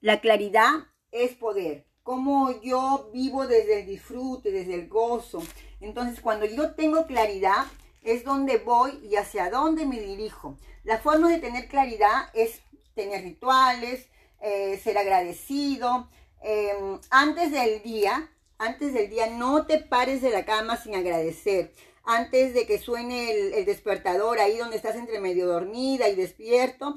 [0.00, 1.84] La claridad es poder.
[2.04, 5.42] Como yo vivo desde el disfrute, desde el gozo.
[5.80, 7.66] Entonces, cuando yo tengo claridad,
[8.02, 10.56] es donde voy y hacia dónde me dirijo.
[10.84, 12.62] La forma de tener claridad es
[12.94, 14.08] tener rituales,
[14.40, 16.08] eh, ser agradecido.
[16.42, 21.72] Em, antes del día, antes del día, no te pares de la cama sin agradecer.
[22.04, 26.96] Antes de que suene el despertador, ahí donde estás entre medio dormida y despierto,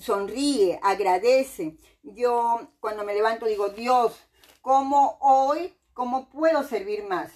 [0.00, 1.76] sonríe, agradece.
[2.02, 4.18] Yo cuando me levanto digo, Dios,
[4.62, 7.32] ¿cómo hoy, cómo puedo servir más?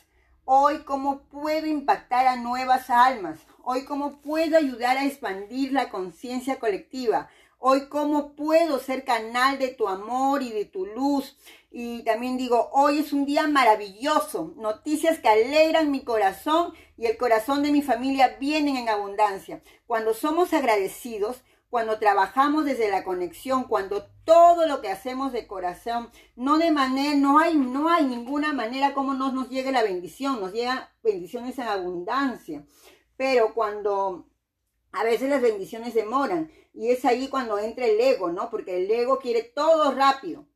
[0.46, 3.40] Hoy, ¿cómo puedo impactar a nuevas almas?
[3.62, 7.30] Hoy, ¿cómo puedo ayudar a expandir la conciencia colectiva?
[7.58, 11.38] Hoy, ¿cómo puedo ser canal de tu amor y de tu luz?
[11.70, 14.52] Y también digo, hoy es un día maravilloso.
[14.56, 19.62] Noticias que alegran mi corazón y el corazón de mi familia vienen en abundancia.
[19.86, 26.10] Cuando somos agradecidos, cuando trabajamos desde la conexión, cuando todo lo que hacemos de corazón,
[26.36, 30.40] no de manera, no hay, no hay ninguna manera como no nos llegue la bendición,
[30.40, 32.64] nos llegan bendiciones en abundancia.
[33.16, 34.28] Pero cuando
[34.92, 38.50] a veces las bendiciones demoran y es ahí cuando entra el ego, ¿no?
[38.50, 40.46] Porque el ego quiere todo rápido,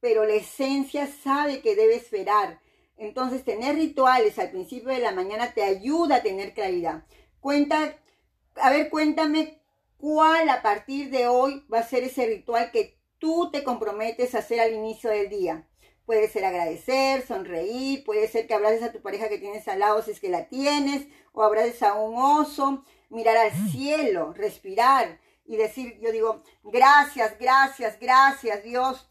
[0.00, 2.60] pero la esencia sabe que debe esperar.
[2.96, 7.04] Entonces, tener rituales al principio de la mañana te ayuda a tener claridad.
[7.40, 7.96] Cuenta,
[8.56, 9.57] a ver, cuéntame
[9.98, 14.38] cuál a partir de hoy va a ser ese ritual que tú te comprometes a
[14.38, 15.68] hacer al inicio del día.
[16.06, 20.00] Puede ser agradecer, sonreír, puede ser que abraces a tu pareja que tienes al lado
[20.02, 25.56] si es que la tienes, o abraces a un oso, mirar al cielo, respirar y
[25.56, 29.08] decir, yo digo, gracias, gracias, gracias Dios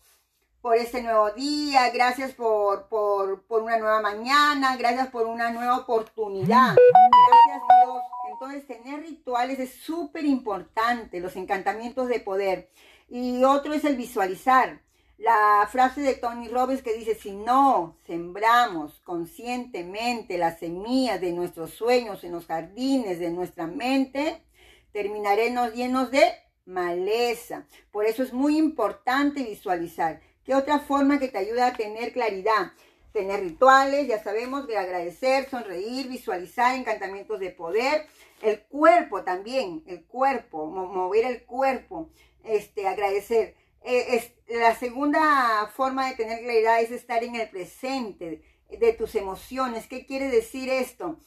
[0.61, 5.77] por este nuevo día, gracias por, por, por una nueva mañana, gracias por una nueva
[5.77, 6.75] oportunidad.
[6.75, 8.01] Gracias Dios
[8.39, 12.69] entonces, tener rituales es súper importante, los encantamientos de poder.
[13.09, 14.81] Y otro es el visualizar.
[15.17, 21.71] La frase de Tony Robbins que dice, si no sembramos conscientemente las semillas de nuestros
[21.71, 24.43] sueños en los jardines de nuestra mente,
[24.91, 26.23] terminaremos llenos de
[26.65, 27.65] maleza.
[27.91, 30.21] Por eso es muy importante visualizar.
[30.47, 32.71] ¿Qué otra forma que te ayuda a tener claridad?
[33.11, 38.07] Tener rituales, ya sabemos, de agradecer, sonreír, visualizar encantamientos de poder
[38.41, 42.11] el cuerpo también, el cuerpo, mover el cuerpo,
[42.45, 43.55] este, agradecer.
[43.83, 49.15] Eh, es, la segunda forma de tener claridad es estar en el presente de tus
[49.15, 49.87] emociones.
[49.87, 51.19] ¿Qué quiere decir esto?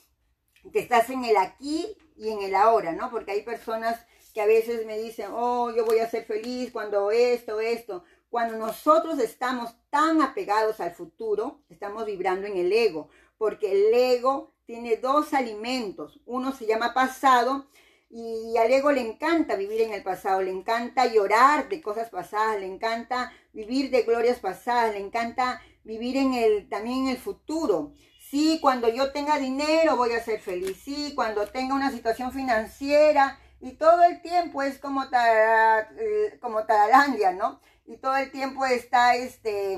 [0.72, 3.10] Que estás en el aquí y en el ahora, ¿no?
[3.10, 7.10] Porque hay personas que a veces me dicen, oh, yo voy a ser feliz cuando
[7.10, 8.02] esto, esto.
[8.30, 14.54] Cuando nosotros estamos tan apegados al futuro, estamos vibrando en el ego, porque el ego
[14.66, 16.20] tiene dos alimentos.
[16.26, 17.66] Uno se llama pasado
[18.08, 22.60] y al ego le encanta vivir en el pasado, le encanta llorar de cosas pasadas,
[22.60, 27.94] le encanta vivir de glorias pasadas, le encanta vivir en el también en el futuro.
[28.20, 30.80] Sí, cuando yo tenga dinero voy a ser feliz.
[30.84, 37.32] Sí, cuando tenga una situación financiera y todo el tiempo es como eh, como Taralandia,
[37.32, 37.60] ¿no?
[37.90, 39.76] Y todo el tiempo está este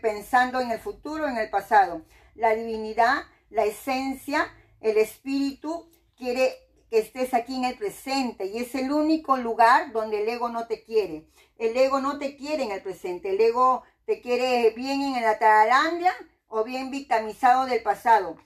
[0.00, 2.04] pensando en el futuro, en el pasado.
[2.36, 4.46] La divinidad la esencia,
[4.80, 6.54] el espíritu quiere
[6.88, 10.68] que estés aquí en el presente y es el único lugar donde el ego no
[10.68, 11.26] te quiere.
[11.58, 15.40] El ego no te quiere en el presente, el ego te quiere bien en la
[15.40, 16.12] Taralandia
[16.46, 18.36] o bien victimizado del pasado.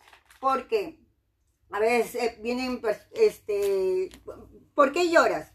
[0.40, 0.98] Porque
[1.70, 4.08] a veces eh, vienen, pues, este,
[4.74, 5.53] ¿por qué lloras?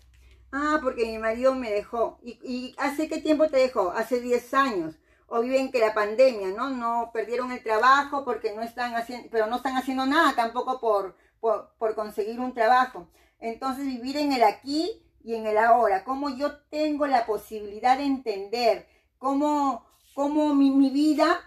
[0.52, 2.20] Ah, porque mi marido me dejó.
[2.24, 3.92] ¿Y, ¿Y, hace qué tiempo te dejó?
[3.92, 4.96] Hace 10 años
[5.30, 6.70] o viven que la pandemia, ¿no?
[6.70, 11.16] No perdieron el trabajo porque no están haciendo, pero no están haciendo nada tampoco por,
[11.40, 13.08] por, conseguir un trabajo.
[13.40, 18.06] Entonces vivir en el aquí y en el ahora, cómo yo tengo la posibilidad de
[18.06, 18.88] entender
[19.18, 21.40] cómo, cómo mi, mi vida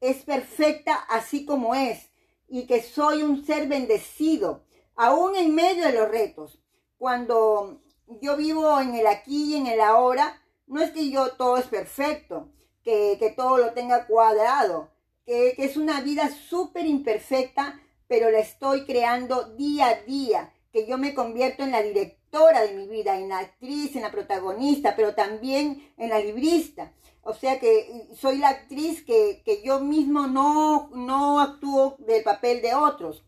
[0.00, 2.10] es perfecta así como es
[2.46, 6.62] y que soy un ser bendecido, aún en medio de los retos.
[6.96, 7.82] Cuando
[8.20, 11.66] yo vivo en el aquí y en el ahora, no es que yo todo es
[11.66, 12.50] perfecto,
[12.82, 14.90] que, todo lo tenga cuadrado,
[15.26, 20.86] que, que es una vida súper imperfecta, pero la estoy creando día a día, que
[20.86, 24.96] yo me convierto en la directora de mi vida, en la actriz, en la protagonista,
[24.96, 26.92] pero también en la librista.
[27.22, 32.62] O sea que soy la actriz que, que yo mismo no, no actúo del papel
[32.62, 33.22] de otros.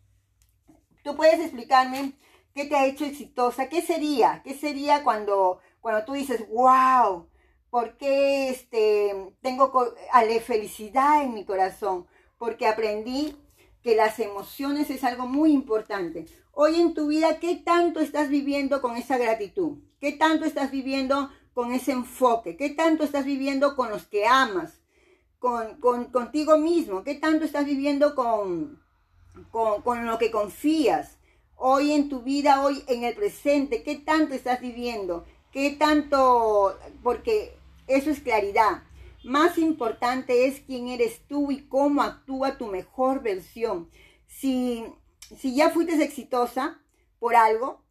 [1.05, 2.15] ¿Tú puedes explicarme
[2.55, 3.69] qué te ha hecho exitosa?
[3.69, 4.43] ¿Qué sería?
[4.45, 7.27] ¿Qué sería cuando, cuando tú dices, wow,
[7.71, 9.73] ¿Por qué este, tengo
[10.13, 12.07] ale felicidad en mi corazón?
[12.37, 13.37] Porque aprendí
[13.83, 16.27] que las emociones es algo muy importante.
[16.51, 19.79] Hoy en tu vida, ¿qué tanto estás viviendo con esa gratitud?
[20.01, 22.57] ¿Qué tanto estás viviendo con ese enfoque?
[22.57, 24.81] ¿Qué tanto estás viviendo con los que amas?
[25.39, 25.77] Con,
[26.11, 27.05] contigo mismo.
[27.05, 28.83] ¿Qué tanto estás viviendo con,
[29.53, 31.19] con, con lo que confías?
[31.63, 35.27] Hoy en tu vida, hoy en el presente, ¿qué tanto estás viviendo?
[35.53, 36.75] ¿Qué tanto?
[37.03, 37.55] Porque
[37.87, 38.85] eso es claridad.
[39.25, 43.91] Más importante es quién eres tú y cómo actúa tu mejor versión.
[44.27, 44.87] Si,
[45.37, 46.81] si ya fuiste exitosa
[47.19, 47.85] por algo,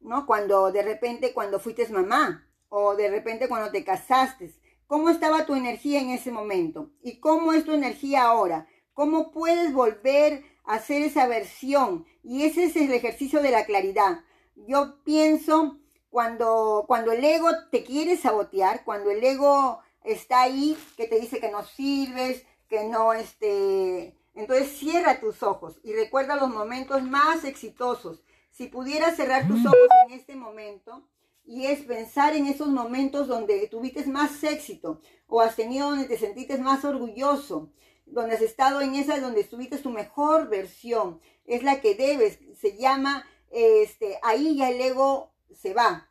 [0.00, 0.26] ¿no?
[0.26, 4.52] Cuando de repente, cuando fuiste mamá, o de repente cuando te casaste,
[4.88, 6.90] ¿cómo estaba tu energía en ese momento?
[7.04, 8.66] ¿Y cómo es tu energía ahora?
[8.94, 10.42] ¿Cómo puedes volver
[10.74, 12.06] hacer esa versión?
[12.22, 14.20] Y ese es el ejercicio de la claridad.
[14.54, 15.78] Yo pienso
[16.10, 21.40] cuando, cuando el ego te quiere sabotear, cuando el ego está ahí, que te dice
[21.40, 24.16] que no sirves, que no, este...
[24.34, 28.22] Entonces cierra tus ojos y recuerda los momentos más exitosos.
[28.50, 31.02] Si pudieras cerrar tus ojos en este momento
[31.44, 36.16] y es pensar en esos momentos donde tuviste más éxito o has tenido donde te
[36.16, 37.70] sentiste más orgulloso,
[38.10, 42.76] donde has estado en esa donde estuviste tu mejor versión, es la que debes, se
[42.76, 46.10] llama, este, ahí ya el ego se va,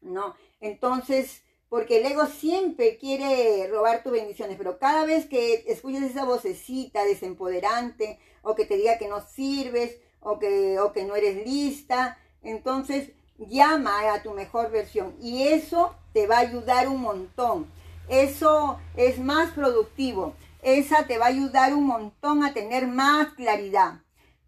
[0.00, 0.34] ¿no?
[0.60, 6.24] Entonces, porque el ego siempre quiere robar tus bendiciones, pero cada vez que escuches esa
[6.24, 11.44] vocecita desempoderante o que te diga que no sirves o que, o que no eres
[11.46, 17.66] lista, entonces llama a tu mejor versión y eso te va a ayudar un montón.
[18.08, 20.34] Eso es más productivo.
[20.66, 24.02] Esa te va a ayudar un montón a tener más claridad.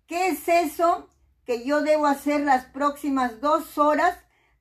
[0.08, 1.08] ¿Qué es eso
[1.46, 4.18] que yo debo hacer las próximas dos horas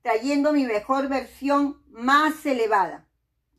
[0.08, 3.10] trayendo mi mejor versión más elevada.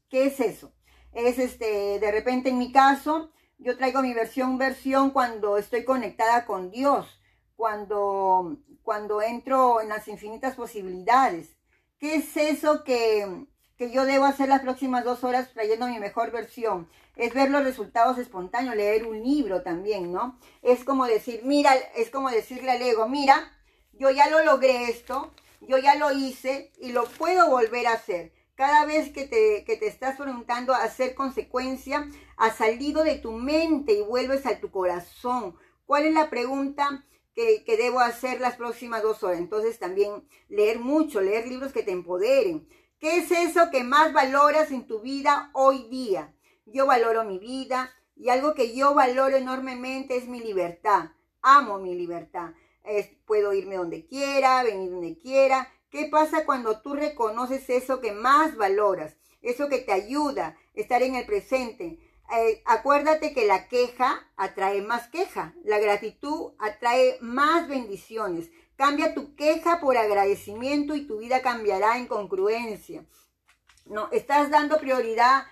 [0.08, 0.72] ¿Qué es eso?
[1.12, 6.46] Es este, de repente en mi caso, yo traigo mi versión versión cuando estoy conectada
[6.46, 7.20] con Dios,
[7.54, 11.58] cuando, cuando entro en las infinitas posibilidades.
[11.98, 13.46] ¿Qué es eso que,
[13.76, 16.88] que yo debo hacer las próximas dos horas trayendo mi mejor versión?
[17.18, 20.38] Es ver los resultados espontáneos, leer un libro también, ¿no?
[20.62, 23.52] Es como decir, mira, es como decirle al ego, mira,
[23.92, 28.32] yo ya lo logré esto, yo ya lo hice y lo puedo volver a hacer.
[28.54, 33.94] Cada vez que te, te estás preguntando a hacer consecuencia, ha salido de tu mente
[33.94, 35.56] y vuelves a tu corazón.
[35.86, 37.04] ¿Cuál es la pregunta
[37.34, 39.38] que, que debo hacer las próximas dos horas?
[39.38, 42.68] Entonces también leer mucho, leer libros que te empoderen.
[43.00, 46.32] ¿Qué es eso que más valoras en tu vida hoy día?
[46.72, 51.10] Yo valoro mi vida y algo que yo valoro enormemente es mi libertad.
[51.42, 52.50] Amo mi libertad
[53.26, 55.72] puedo irme donde quiera, venir donde quiera.
[55.90, 59.16] ¿Qué pasa cuando tú reconoces eso que más valoras?
[59.42, 61.98] Eso que te ayuda a estar en el presente.
[62.36, 65.54] Eh, acuérdate que la queja atrae más queja.
[65.64, 68.50] La gratitud atrae más bendiciones.
[68.76, 73.04] Cambia tu queja por agradecimiento y tu vida cambiará en congruencia.
[73.86, 75.44] No, estás dando prioridad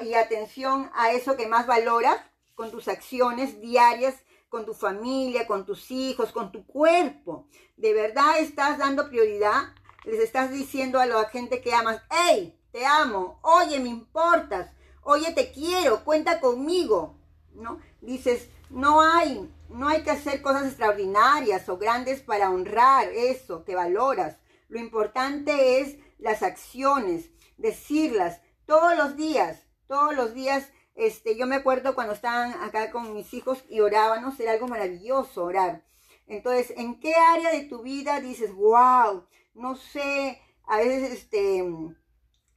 [0.00, 2.18] y atención a eso que más valoras
[2.54, 4.14] con tus acciones diarias
[4.48, 7.46] con tu familia, con tus hijos, con tu cuerpo.
[7.76, 9.74] De verdad estás dando prioridad.
[10.04, 14.70] Les estás diciendo a la gente que amas, hey, te amo, oye, me importas,
[15.02, 17.16] oye, te quiero, cuenta conmigo.
[17.54, 17.80] ¿No?
[18.00, 23.74] Dices, no hay, no hay que hacer cosas extraordinarias o grandes para honrar eso que
[23.74, 24.36] valoras.
[24.68, 31.56] Lo importante es las acciones, decirlas todos los días, todos los días este, yo me
[31.56, 35.86] acuerdo cuando estaban acá con mis hijos y orábamos, era algo maravilloso orar.
[36.26, 41.64] Entonces, ¿en qué área de tu vida dices, wow, no sé, a veces, este,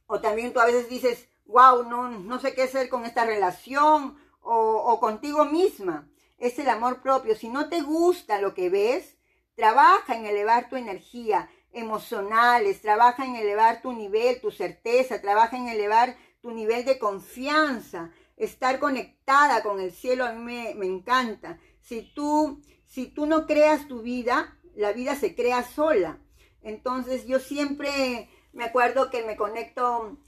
[0.06, 4.18] o también tú a veces dices, wow, no, no sé qué hacer con esta relación
[4.42, 6.10] o, o contigo misma?
[6.36, 7.36] Es el amor propio.
[7.36, 9.16] Si no te gusta lo que ves,
[9.54, 15.68] trabaja en elevar tu energía emocionales, trabaja en elevar tu nivel, tu certeza, trabaja en
[15.68, 21.58] elevar tu nivel de confianza estar conectada con el cielo a mí me, encanta.
[21.80, 26.18] Si tú, si tú no creas tu vida, la vida se crea sola.
[26.62, 30.18] Entonces yo siempre me acuerdo que me conecto,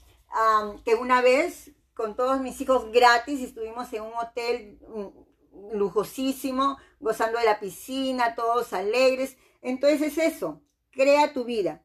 [0.83, 7.39] que una vez con todos mis hijos gratis estuvimos en un hotel mm, lujosísimo, gozando
[7.39, 9.37] de la piscina, todos alegres.
[9.61, 10.61] Entonces es eso,
[10.95, 11.83] crea tu vida.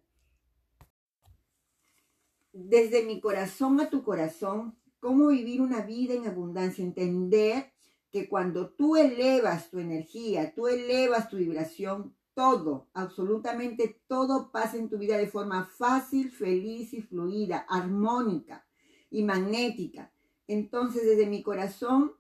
[2.52, 7.72] Desde mi corazón a tu corazón, cómo vivir una vida en abundancia, entender
[8.10, 14.88] que cuando tú elevas tu energía, tú elevas tu vibración, todo, absolutamente todo pasa en
[14.88, 18.66] tu vida de forma fácil, feliz y fluida, armónica
[19.10, 20.12] y magnética.
[20.46, 22.12] Entonces, desde mi corazón,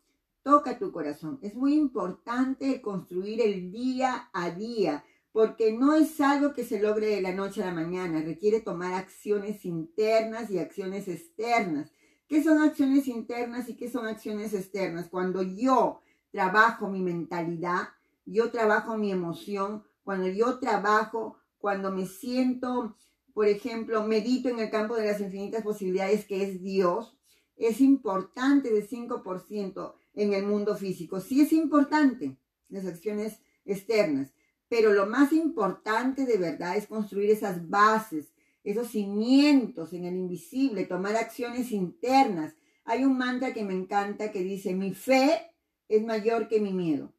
[0.42, 1.38] toca tu corazón.
[1.42, 7.06] Es muy importante construir el día a día, porque no es algo que se logre
[7.06, 11.92] de la noche a la mañana, requiere tomar acciones internas y acciones externas.
[12.26, 15.08] ¿Qué son acciones internas y qué son acciones externas?
[15.08, 16.00] Cuando yo
[16.32, 17.88] trabajo mi mentalidad,
[18.24, 22.96] yo trabajo mi emoción, cuando yo trabajo, cuando me siento,
[23.32, 27.16] por ejemplo, medito en el campo de las infinitas posibilidades que es Dios,
[27.56, 31.20] es importante de 5% en el mundo físico.
[31.20, 34.32] Sí es importante las acciones externas,
[34.70, 40.86] pero lo más importante de verdad es construir esas bases, esos cimientos en el invisible,
[40.86, 42.54] tomar acciones internas.
[42.84, 45.52] Hay un mantra que me encanta que dice, mi fe
[45.88, 47.12] es mayor que mi miedo.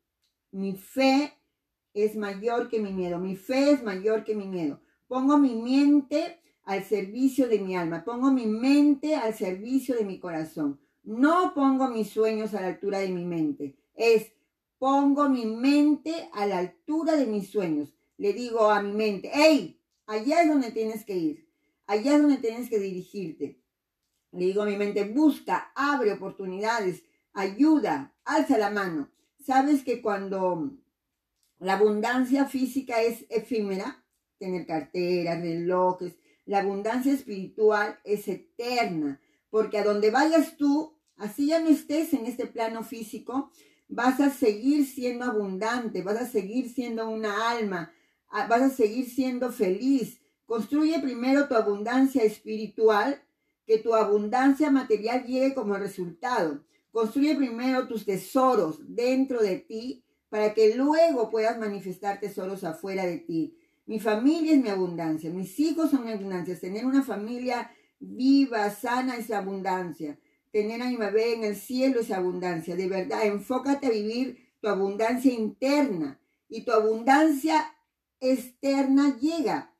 [0.51, 1.34] Mi fe
[1.93, 3.20] es mayor que mi miedo.
[3.20, 4.79] Mi fe es mayor que mi miedo.
[5.10, 8.05] Pongo mi mente al servicio de mi alma.
[8.05, 10.79] Pongo mi mente al servicio de mi corazón.
[11.03, 13.75] No pongo mis sueños a la altura de mi mente.
[13.93, 14.31] Es
[14.81, 17.93] pongo mi mente a la altura de mis sueños.
[18.17, 21.47] Le digo a mi mente, hey, allá es donde tienes que ir,
[21.85, 23.61] allá es donde tienes que dirigirte.
[24.31, 29.11] Le digo a mi mente, busca, abre oportunidades, ayuda, alza la mano.
[29.45, 30.71] Sabes que cuando
[31.59, 34.03] la abundancia física es efímera,
[34.39, 39.21] tener carteras, relojes, la abundancia espiritual es eterna,
[39.51, 43.51] porque a donde vayas tú, así ya no estés en este plano físico,
[43.91, 47.91] vas a seguir siendo abundante, vas a seguir siendo una alma,
[48.31, 50.21] vas a seguir siendo feliz.
[50.45, 53.21] Construye primero tu abundancia espiritual,
[53.65, 56.63] que tu abundancia material llegue como resultado.
[56.91, 63.17] Construye primero tus tesoros dentro de ti para que luego puedas manifestar tesoros afuera de
[63.17, 63.57] ti.
[63.86, 66.57] Mi familia es mi abundancia, mis hijos son mi abundancia.
[66.57, 67.69] Tener una familia
[68.00, 70.17] viva, sana es abundancia
[70.51, 72.75] tener a mi bebé en el cielo es abundancia.
[72.75, 77.74] De verdad, enfócate a vivir tu abundancia interna y tu abundancia
[78.20, 79.74] externa llega.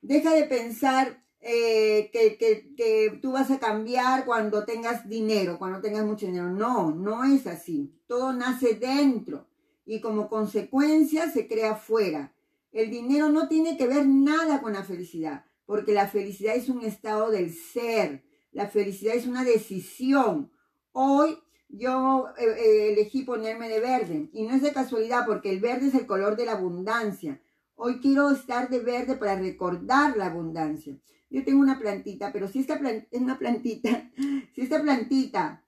[0.00, 6.04] Deja de pensar eh, que, que, tú vas a cambiar cuando tengas dinero, cuando tengas
[6.04, 6.50] mucho dinero.
[6.50, 7.92] No, no es así.
[8.06, 9.46] Todo nace dentro
[9.84, 12.32] y como consecuencia se crea fuera.
[12.72, 16.84] El dinero no tiene que ver nada con la felicidad, porque la felicidad es un
[16.84, 18.24] estado del ser
[18.56, 20.50] la felicidad es una decisión.
[20.92, 25.60] Hoy yo eh, eh, elegí ponerme de verde y no es de casualidad porque el
[25.60, 27.42] verde es el color de la abundancia.
[27.74, 30.96] Hoy quiero estar de verde para recordar la abundancia.
[31.28, 34.10] Yo tengo una plantita, pero si esta plantita, una plantita,
[34.54, 35.62] si esta plantita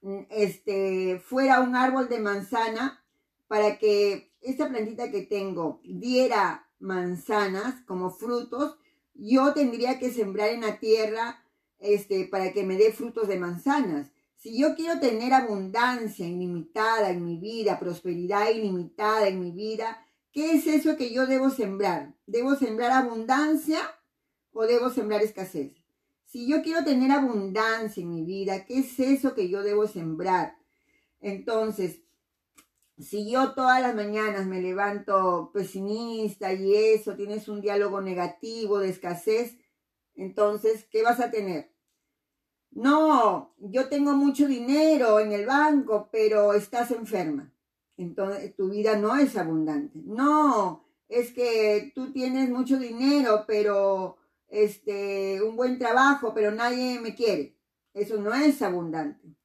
[0.00, 3.04] mm, este, fuera un árbol de manzana,
[3.48, 8.78] para que esta plantita que tengo diera manzanas como frutos,
[9.12, 11.41] yo tendría que sembrar en la tierra
[11.82, 14.10] este, para que me dé frutos de manzanas.
[14.36, 20.52] Si yo quiero tener abundancia ilimitada en mi vida, prosperidad ilimitada en mi vida, ¿qué
[20.52, 22.14] es eso que yo debo sembrar?
[22.26, 23.80] ¿Debo sembrar abundancia
[24.52, 25.72] o debo sembrar escasez?
[26.24, 30.56] Si yo quiero tener abundancia en mi vida, ¿qué es eso que yo debo sembrar?
[31.20, 32.00] Entonces,
[32.98, 38.90] si yo todas las mañanas me levanto pesimista y eso, tienes un diálogo negativo de
[38.90, 39.56] escasez,
[40.14, 41.72] entonces, ¿qué vas a tener?
[42.70, 47.52] No, yo tengo mucho dinero en el banco, pero estás enferma.
[47.96, 50.00] Entonces tu vida no es abundante.
[50.04, 54.16] No, es que tú tienes mucho dinero, pero
[54.48, 57.58] este un buen trabajo, pero nadie me quiere.
[57.92, 59.36] Eso no es abundante.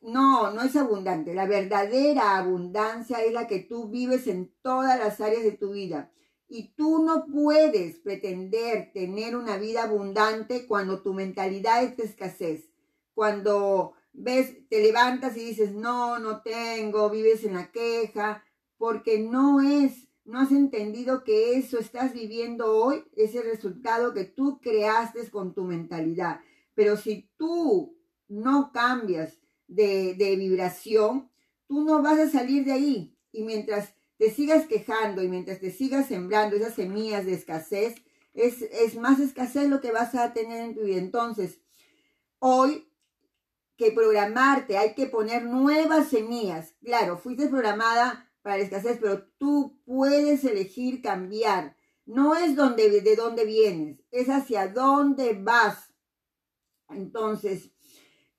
[0.00, 1.34] No, no es abundante.
[1.34, 6.10] La verdadera abundancia es la que tú vives en todas las áreas de tu vida.
[6.54, 12.68] Y tú no puedes pretender tener una vida abundante cuando tu mentalidad es de escasez.
[13.14, 18.44] Cuando ves, te levantas y dices, no, no tengo, vives en la queja,
[18.76, 24.24] porque no es, no has entendido que eso estás viviendo hoy, es el resultado que
[24.24, 26.40] tú creaste con tu mentalidad.
[26.74, 27.96] Pero si tú
[28.28, 31.30] no cambias de, de vibración,
[31.66, 33.16] tú no vas a salir de ahí.
[33.32, 37.96] Y mientras te sigas quejando y mientras te sigas sembrando esas semillas de escasez,
[38.34, 40.98] es, es más escasez lo que vas a tener en tu vida.
[40.98, 41.58] Entonces,
[42.38, 42.88] hoy
[43.76, 46.76] que programarte, hay que poner nuevas semillas.
[46.84, 51.76] Claro, fuiste programada para la escasez, pero tú puedes elegir cambiar.
[52.06, 55.92] No es donde, de dónde vienes, es hacia dónde vas.
[56.90, 57.72] Entonces,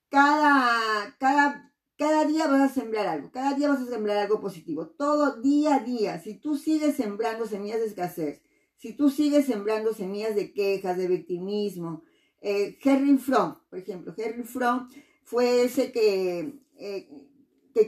[0.07, 4.87] cada, cada cada día vas a sembrar algo, cada día vas a sembrar algo positivo,
[4.87, 6.19] todo día a día.
[6.19, 8.41] Si tú sigues sembrando semillas de escasez,
[8.77, 12.03] si tú sigues sembrando semillas de quejas, de victimismo,
[12.41, 14.89] eh, Henry Fromm, por ejemplo, Henry Fromm
[15.23, 17.07] fue ese que, eh,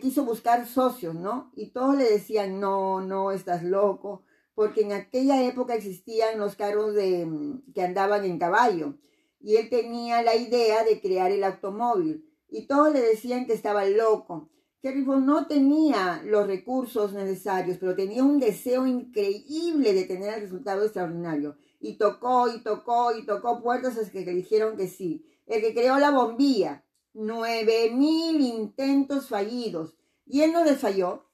[0.01, 1.51] quiso buscar socios, ¿no?
[1.55, 6.93] Y todos le decían, no, no, estás loco, porque en aquella época existían los carros
[6.93, 8.95] de, mm, que andaban en caballo.
[9.41, 12.25] Y él tenía la idea de crear el automóvil.
[12.55, 14.49] Y todos le decían que estaba loco.
[14.81, 20.41] Henry Ford no tenía los recursos necesarios, pero tenía un deseo increíble de tener el
[20.43, 21.57] resultado extraordinario.
[21.81, 25.25] Y tocó y tocó y tocó puertas hasta que le dijeron que sí.
[25.45, 29.97] El que creó la bombilla, nueve mil intentos fallidos.
[30.25, 31.29] Y él no les falló.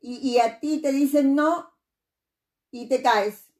[0.00, 1.70] Y, y a ti te dicen no
[2.70, 3.50] y te caes.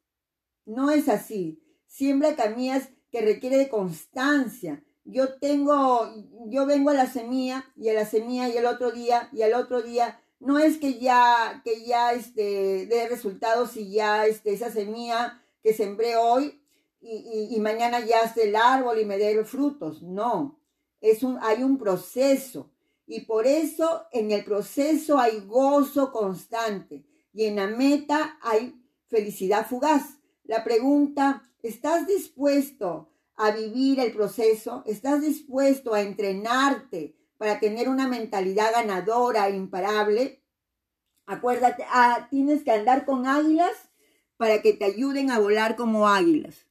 [0.64, 1.62] No es así.
[1.84, 4.82] Siembra caminas que requiere de constancia.
[5.08, 6.12] Yo tengo,
[6.46, 9.54] yo vengo a la semilla y a la semilla y el otro día y al
[9.54, 10.20] otro día.
[10.40, 15.72] No es que ya, que ya este, dé resultados y ya este, esa semilla que
[15.72, 16.60] sembré hoy
[17.00, 20.02] y, y, mañana ya esté el árbol y me dé frutos.
[20.02, 20.58] No,
[21.00, 22.72] es un, hay un proceso.
[23.06, 28.74] Y por eso en el proceso hay gozo constante y en la meta hay
[29.06, 30.18] felicidad fugaz.
[30.42, 34.82] La pregunta, ¿estás dispuesto a vivir el proceso?
[34.86, 40.42] ¿Estás dispuesto a entrenarte para tener una mentalidad ganadora e imparable?
[41.26, 43.90] Acuérdate, ah, tienes que andar con águilas
[44.36, 46.65] para que te ayuden a volar como águilas.